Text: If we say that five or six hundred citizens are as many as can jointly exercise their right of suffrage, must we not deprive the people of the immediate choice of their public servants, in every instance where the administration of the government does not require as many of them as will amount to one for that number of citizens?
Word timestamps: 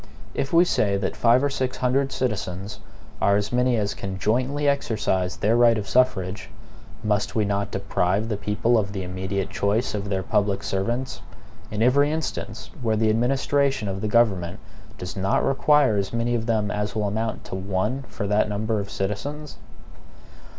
If 0.33 0.51
we 0.51 0.65
say 0.65 0.97
that 0.97 1.15
five 1.15 1.43
or 1.43 1.49
six 1.51 1.77
hundred 1.77 2.11
citizens 2.11 2.79
are 3.21 3.35
as 3.35 3.53
many 3.53 3.77
as 3.77 3.93
can 3.93 4.17
jointly 4.17 4.67
exercise 4.67 5.37
their 5.37 5.55
right 5.55 5.77
of 5.77 5.87
suffrage, 5.87 6.49
must 7.03 7.35
we 7.35 7.45
not 7.45 7.69
deprive 7.69 8.27
the 8.27 8.35
people 8.35 8.79
of 8.79 8.93
the 8.93 9.03
immediate 9.03 9.51
choice 9.51 9.93
of 9.93 10.09
their 10.09 10.23
public 10.23 10.63
servants, 10.63 11.21
in 11.69 11.83
every 11.83 12.11
instance 12.11 12.71
where 12.81 12.95
the 12.95 13.11
administration 13.11 13.87
of 13.87 14.01
the 14.01 14.07
government 14.07 14.59
does 14.97 15.15
not 15.15 15.43
require 15.45 15.97
as 15.97 16.11
many 16.11 16.33
of 16.33 16.47
them 16.47 16.71
as 16.71 16.95
will 16.95 17.07
amount 17.07 17.43
to 17.43 17.53
one 17.53 18.01
for 18.07 18.25
that 18.25 18.49
number 18.49 18.79
of 18.79 18.89
citizens? 18.89 19.57